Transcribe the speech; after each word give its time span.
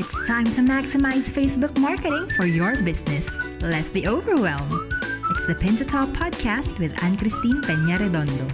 It's 0.00 0.26
time 0.26 0.46
to 0.56 0.62
maximize 0.62 1.28
Facebook 1.28 1.76
marketing 1.76 2.30
for 2.30 2.46
your 2.46 2.74
business. 2.80 3.36
Less 3.60 3.90
the 3.90 4.08
overwhelm. 4.08 4.88
It's 5.28 5.44
the 5.44 5.54
Pin 5.54 5.76
to 5.76 5.84
podcast 5.84 6.78
with 6.78 6.96
Ann 7.04 7.18
Kristine 7.18 7.60
Peña 7.60 8.00
Redondo. 8.00 8.48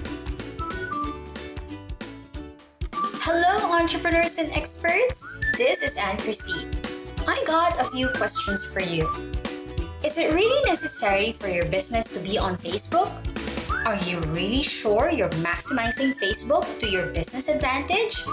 Hello, 3.22 3.78
entrepreneurs 3.78 4.38
and 4.38 4.50
experts. 4.58 5.38
This 5.56 5.82
is 5.82 5.96
Ann 5.96 6.16
Kristine. 6.16 6.74
I 7.28 7.40
got 7.46 7.78
a 7.78 7.84
few 7.94 8.08
questions 8.08 8.66
for 8.66 8.82
you. 8.82 9.06
Is 10.04 10.18
it 10.18 10.34
really 10.34 10.64
necessary 10.68 11.30
for 11.30 11.46
your 11.46 11.66
business 11.66 12.12
to 12.14 12.18
be 12.18 12.36
on 12.38 12.56
Facebook? 12.56 13.14
Are 13.86 14.02
you 14.10 14.18
really 14.34 14.64
sure 14.64 15.10
you're 15.10 15.30
maximizing 15.46 16.18
Facebook 16.18 16.66
to 16.80 16.90
your 16.90 17.06
business 17.14 17.46
advantage? 17.46 18.24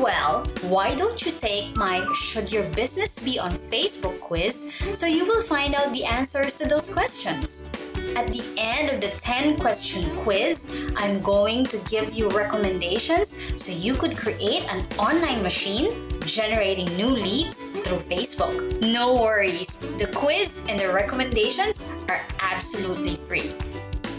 Well, 0.00 0.44
why 0.62 0.94
don't 0.96 1.24
you 1.24 1.32
take 1.32 1.76
my 1.76 2.04
Should 2.14 2.50
Your 2.50 2.64
Business 2.70 3.18
Be 3.22 3.38
on 3.38 3.52
Facebook 3.52 4.20
quiz 4.20 4.72
so 4.92 5.06
you 5.06 5.24
will 5.24 5.42
find 5.42 5.74
out 5.74 5.92
the 5.92 6.04
answers 6.04 6.54
to 6.56 6.68
those 6.68 6.92
questions? 6.92 7.68
At 8.16 8.32
the 8.32 8.42
end 8.56 8.90
of 8.90 9.00
the 9.00 9.16
10 9.18 9.58
question 9.58 10.10
quiz, 10.22 10.90
I'm 10.96 11.20
going 11.20 11.64
to 11.66 11.78
give 11.88 12.12
you 12.12 12.28
recommendations 12.30 13.60
so 13.60 13.72
you 13.72 13.94
could 13.94 14.16
create 14.16 14.64
an 14.68 14.84
online 14.98 15.42
machine 15.42 16.20
generating 16.26 16.86
new 16.96 17.08
leads 17.08 17.62
through 17.84 17.98
Facebook. 17.98 18.80
No 18.80 19.14
worries, 19.14 19.76
the 19.98 20.10
quiz 20.14 20.64
and 20.68 20.78
the 20.78 20.92
recommendations 20.92 21.90
are 22.08 22.20
absolutely 22.40 23.16
free. 23.16 23.52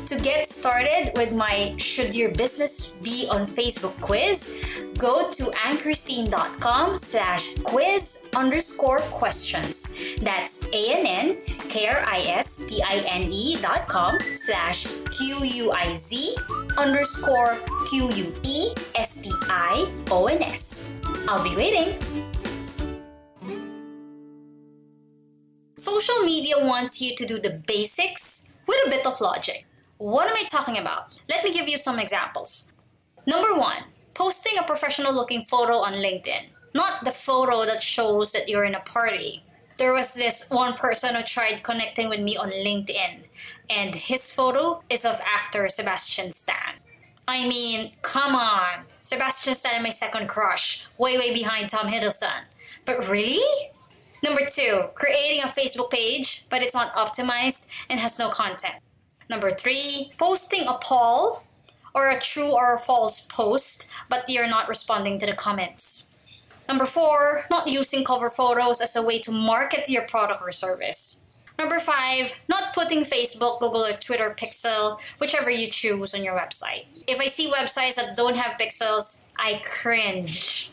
To 0.06 0.20
get 0.20 0.48
started 0.48 1.14
with 1.16 1.34
my 1.34 1.74
Should 1.78 2.14
Your 2.14 2.30
Business 2.30 2.90
Be 3.02 3.28
on 3.28 3.48
Facebook 3.48 4.00
quiz, 4.02 4.54
go 5.00 5.32
to 5.32 5.46
annkristine.com 5.66 6.96
slash 6.96 7.56
quiz 7.64 8.30
underscore 8.36 9.00
questions. 9.10 9.96
That's 10.22 10.64
A-N-N-K-R-I-S-T-I-N-E 10.72 11.48
dot 13.64 13.88
com 13.88 14.20
slash 14.36 14.86
Q-U-I-Z 14.86 16.38
underscore 16.78 17.58
Q-U-E-S-T-I-O-N-S. 17.90 18.46
I'll 21.28 21.44
be 21.44 21.56
waiting. 21.56 21.98
Social 25.78 26.22
media 26.24 26.60
wants 26.60 27.02
you 27.02 27.16
to 27.16 27.26
do 27.26 27.40
the 27.40 27.60
basics 27.66 28.50
with 28.68 28.78
a 28.86 28.90
bit 28.92 29.08
of 29.08 29.20
logic. 29.20 29.66
What 29.98 30.28
am 30.28 30.36
I 30.36 30.44
talking 30.44 30.78
about? 30.78 31.14
Let 31.30 31.44
me 31.44 31.54
give 31.54 31.70
you 31.70 31.78
some 31.78 32.00
examples. 32.00 32.74
Number 33.26 33.56
one, 33.56 33.82
posting 34.14 34.58
a 34.58 34.64
professional 34.64 35.14
looking 35.14 35.42
photo 35.42 35.78
on 35.78 35.94
LinkedIn, 35.94 36.48
not 36.74 37.06
the 37.06 37.12
photo 37.12 37.66
that 37.66 37.82
shows 37.82 38.34
that 38.34 38.50
you're 38.50 38.66
in 38.66 38.76
a 38.76 38.82
party. 38.82 39.44
There 39.78 39.94
was 39.94 40.14
this 40.14 40.50
one 40.50 40.74
person 40.74 41.16
who 41.16 41.24
tried 41.24 41.64
connecting 41.64 42.10
with 42.10 42.20
me 42.20 42.36
on 42.36 42.52
LinkedIn, 42.52 43.24
and 43.70 43.96
his 43.96 44.32
photo 44.32 44.84
is 44.90 45.06
of 45.06 45.22
actor 45.26 45.68
Sebastian 45.70 46.34
Stan. 46.34 46.76
I 47.28 47.48
mean, 47.48 47.94
come 48.02 48.36
on! 48.36 48.86
Sebastian 49.02 49.56
Stan 49.56 49.78
is 49.78 49.84
my 49.84 49.90
second 49.90 50.28
crush, 50.28 50.88
way, 50.98 51.18
way 51.18 51.34
behind 51.34 51.70
Tom 51.70 51.88
Hiddleston. 51.88 52.44
But 52.84 53.08
really? 53.10 53.44
Number 54.24 54.42
two, 54.46 54.90
creating 54.94 55.42
a 55.44 55.48
Facebook 55.48 55.90
page, 55.90 56.46
but 56.50 56.62
it's 56.62 56.74
not 56.74 56.94
optimized 56.96 57.68
and 57.90 58.00
has 58.00 58.20
no 58.20 58.30
content. 58.30 58.76
Number 59.30 59.52
three, 59.52 60.12
posting 60.18 60.68
a 60.68 60.78
poll 60.82 61.44
or 61.94 62.10
a 62.10 62.20
true 62.20 62.52
or 62.52 62.78
false 62.78 63.26
post, 63.26 63.88
but 64.10 64.30
you're 64.30 64.48
not 64.48 64.68
responding 64.68 65.18
to 65.20 65.26
the 65.26 65.34
comments. 65.34 66.10
Number 66.68 66.86
four, 66.86 67.46
not 67.50 67.68
using 67.68 68.04
cover 68.04 68.30
photos 68.30 68.82
as 68.82 68.96
a 68.96 69.02
way 69.02 69.20
to 69.20 69.32
market 69.32 69.88
your 69.88 70.04
product 70.04 70.42
or 70.42 70.52
service. 70.52 71.26
Number 71.58 71.80
five, 71.80 72.34
not 72.50 72.74
putting 72.74 73.04
Facebook, 73.04 73.60
Google, 73.60 73.86
or 73.86 73.94
Twitter 73.94 74.36
pixel, 74.38 75.00
whichever 75.20 75.50
you 75.50 75.68
choose 75.68 76.14
on 76.14 76.24
your 76.24 76.36
website. 76.36 76.86
If 77.08 77.22
I 77.22 77.28
see 77.28 77.50
websites 77.50 77.96
that 77.96 78.16
don't 78.18 78.36
have 78.36 78.58
pixels, 78.58 79.22
I 79.38 79.62
cringe. 79.64 80.72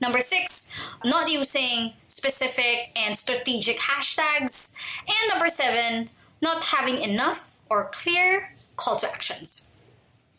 Number 0.00 0.20
six, 0.20 0.70
not 1.04 1.30
using 1.30 1.94
specific 2.06 2.90
and 2.94 3.16
strategic 3.16 3.78
hashtags. 3.78 4.74
And 5.00 5.30
number 5.30 5.48
seven, 5.48 6.10
not 6.40 6.64
having 6.64 7.00
enough 7.00 7.60
or 7.70 7.90
clear 7.92 8.54
call 8.76 8.96
to 8.96 9.10
actions. 9.10 9.68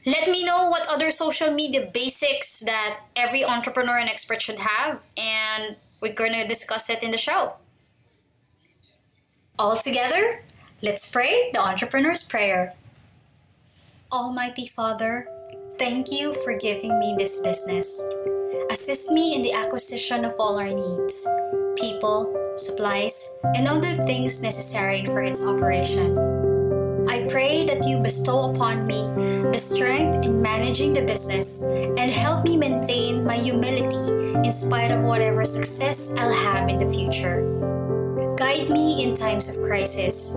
Let 0.06 0.30
me 0.30 0.46
know 0.46 0.70
what 0.70 0.88
other 0.88 1.12
social 1.12 1.52
media 1.52 1.90
basics 1.94 2.62
that 2.62 3.02
every 3.16 3.44
entrepreneur 3.44 3.98
and 3.98 4.10
expert 4.10 4.42
should 4.42 4.60
have, 4.60 5.02
and 5.18 5.76
we're 6.02 6.14
going 6.14 6.34
to 6.34 6.48
discuss 6.48 6.90
it 6.90 7.04
in 7.04 7.12
the 7.12 7.18
show. 7.18 7.56
All 9.60 9.76
together, 9.76 10.44
let's 10.82 11.12
pray 11.12 11.50
the 11.52 11.60
entrepreneur's 11.60 12.24
prayer. 12.24 12.76
Almighty 14.12 14.66
Father, 14.66 15.28
thank 15.78 16.12
you 16.12 16.34
for 16.44 16.58
giving 16.58 17.00
me 17.00 17.16
this 17.18 17.42
business. 17.42 18.02
Assist 18.70 19.12
me 19.12 19.36
in 19.36 19.42
the 19.42 19.52
acquisition 19.52 20.24
of 20.24 20.36
all 20.40 20.58
our 20.58 20.70
needs 20.70 21.28
people, 21.80 22.34
supplies, 22.58 23.38
and 23.56 23.68
other 23.68 23.94
things 24.06 24.42
necessary 24.42 25.06
for 25.06 25.22
its 25.22 25.46
operation. 25.46 26.18
I 27.08 27.26
pray 27.30 27.66
that 27.66 27.88
you 27.88 28.00
bestow 28.00 28.52
upon 28.52 28.86
me 28.86 29.08
the 29.52 29.60
strength 29.60 30.26
in 30.26 30.42
managing 30.42 30.94
the 30.94 31.04
business 31.04 31.64
and 31.64 32.12
help 32.12 32.44
me 32.44 32.58
maintain 32.58 33.24
my 33.24 33.36
humility 33.36 34.36
in 34.44 34.52
spite 34.52 34.92
of 34.92 35.04
whatever 35.04 35.46
success 35.46 36.16
I'll 36.18 36.34
have 36.34 36.68
in 36.68 36.78
the 36.78 36.92
future. 36.92 37.46
Guide 38.38 38.70
me 38.70 39.04
in 39.04 39.16
times 39.16 39.48
of 39.48 39.62
crisis. 39.64 40.36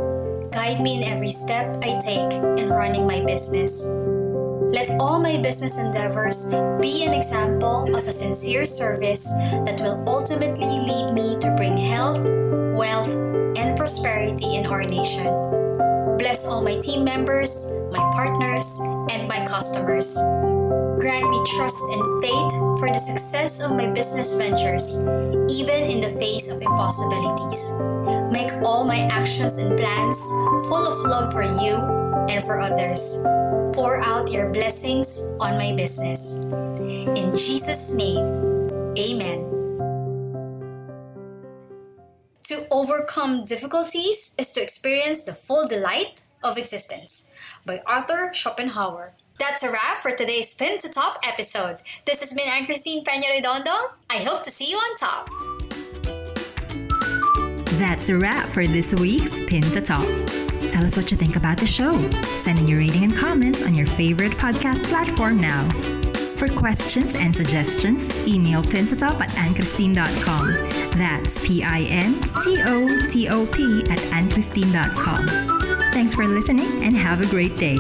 Guide 0.52 0.80
me 0.80 0.98
in 0.98 1.04
every 1.04 1.28
step 1.28 1.76
I 1.82 1.98
take 2.00 2.32
in 2.58 2.70
running 2.70 3.06
my 3.06 3.24
business. 3.24 3.86
Let 4.70 4.88
all 5.00 5.19
my 5.19 5.36
business 5.42 5.78
endeavors 5.78 6.54
be 6.81 7.03
an 7.03 7.12
example 7.12 7.91
of 7.97 8.06
a 8.06 8.12
sincere 8.12 8.64
service 8.64 9.26
that 9.66 9.81
will 9.81 9.98
ultimately 10.06 10.64
lead 10.64 11.10
me 11.10 11.34
to 11.41 11.50
bring 11.56 11.76
health, 11.76 12.22
wealth, 12.78 13.10
and 13.58 13.76
prosperity 13.76 14.54
in 14.54 14.66
our 14.66 14.84
nation. 14.84 15.26
Bless 16.19 16.47
all 16.47 16.62
my 16.62 16.78
team 16.78 17.03
members, 17.03 17.75
my 17.91 17.98
partners, 18.14 18.78
and 19.10 19.26
my 19.26 19.44
customers. 19.44 20.14
Grant 21.02 21.28
me 21.28 21.42
trust 21.56 21.82
and 21.91 22.22
faith 22.22 22.52
for 22.78 22.92
the 22.92 23.00
success 23.00 23.60
of 23.60 23.72
my 23.72 23.88
business 23.88 24.38
ventures, 24.38 25.02
even 25.50 25.91
in 25.91 25.98
the 25.98 26.14
face 26.14 26.48
of 26.48 26.62
impossibilities. 26.62 27.75
Make 28.31 28.52
all 28.62 28.84
my 28.84 29.00
actions 29.10 29.58
and 29.58 29.76
plans 29.76 30.20
full 30.70 30.87
of 30.87 31.02
love 31.10 31.32
for 31.32 31.42
you 31.42 31.75
and 32.31 32.44
for 32.44 32.60
others. 32.60 33.26
Pour 33.80 33.96
out 33.96 34.30
your 34.30 34.50
blessings 34.50 35.26
on 35.41 35.56
my 35.56 35.74
business. 35.74 36.44
In 37.16 37.34
Jesus' 37.34 37.94
name, 37.94 38.20
amen. 38.98 39.41
To 42.42 42.66
overcome 42.70 43.46
difficulties 43.46 44.34
is 44.36 44.52
to 44.52 44.60
experience 44.62 45.24
the 45.24 45.32
full 45.32 45.66
delight 45.66 46.20
of 46.44 46.58
existence 46.58 47.32
by 47.64 47.80
Arthur 47.86 48.30
Schopenhauer. 48.34 49.14
That's 49.38 49.62
a 49.62 49.72
wrap 49.72 50.02
for 50.02 50.10
today's 50.10 50.52
Pin 50.52 50.76
to 50.80 50.90
Top 50.90 51.19
episode. 51.22 51.78
This 52.04 52.20
has 52.20 52.34
been 52.34 52.48
Ann 52.48 52.66
Kristine 52.66 53.02
Peña 53.02 53.30
Redondo. 53.30 53.96
I 54.10 54.19
hope 54.19 54.44
to 54.44 54.50
see 54.50 54.70
you 54.70 54.76
on 54.76 54.94
top. 54.96 55.30
That's 57.80 58.10
a 58.10 58.19
wrap 58.19 58.50
for 58.50 58.66
this 58.66 58.92
week's 58.92 59.42
Pin 59.46 59.62
to 59.72 59.80
Top. 59.80 60.06
Tell 60.71 60.84
us 60.84 60.97
what 60.97 61.10
you 61.10 61.16
think 61.16 61.37
about 61.37 61.59
the 61.59 61.66
show. 61.66 61.93
Send 62.37 62.59
in 62.59 62.69
your 62.69 62.78
rating 62.78 63.04
and 63.04 63.15
comments 63.16 63.62
on 63.62 63.75
your 63.75 63.87
favorite 63.87 64.32
podcast 64.32 64.84
platform 64.84 65.41
now. 65.41 65.69
For 66.37 66.49
questions 66.49 67.14
and 67.14 67.34
suggestions, 67.34 68.08
email 68.26 68.62
pintotop 68.62 69.20
at 69.20 69.31
annkristine.com. 69.31 70.52
That's 70.99 71.38
P 71.46 71.62
I 71.62 71.81
N 71.82 72.20
T 72.43 72.62
O 72.62 73.08
T 73.11 73.29
O 73.29 73.46
P 73.46 73.81
at 73.90 73.99
annkristine.com. 73.99 75.26
Thanks 75.93 76.14
for 76.14 76.26
listening 76.26 76.82
and 76.82 76.96
have 76.96 77.20
a 77.20 77.26
great 77.26 77.56
day. 77.56 77.76